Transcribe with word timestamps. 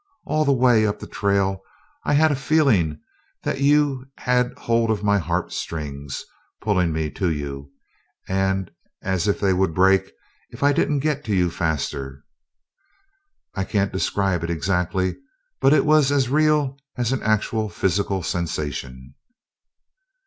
All 0.25 0.45
the 0.45 0.51
way 0.51 0.87
up 0.87 0.97
the 0.97 1.05
trail 1.05 1.61
I 2.05 2.13
had 2.13 2.31
a 2.31 2.35
feeling 2.35 2.99
that 3.43 3.61
you 3.61 4.07
had 4.17 4.57
hold 4.57 4.89
of 4.89 5.03
my 5.03 5.19
heartstrings 5.19 6.25
pulling 6.59 6.91
me 6.91 7.11
to 7.11 7.29
you, 7.29 7.71
and 8.27 8.71
as 9.03 9.27
if 9.27 9.39
they 9.39 9.53
would 9.53 9.75
break 9.75 10.11
if 10.49 10.63
I 10.63 10.73
didn't 10.73 11.01
get 11.01 11.23
to 11.25 11.35
you 11.35 11.51
faster. 11.51 12.23
I 13.53 13.63
can't 13.63 13.93
describe 13.93 14.43
it 14.43 14.49
exactly, 14.49 15.17
but 15.59 15.71
it 15.71 15.85
was 15.85 16.11
as 16.11 16.29
real 16.29 16.79
as 16.97 17.11
an 17.11 17.21
actual 17.21 17.69
physical 17.69 18.23
sensation." 18.23 19.13